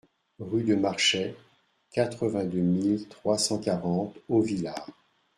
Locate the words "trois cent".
3.09-3.59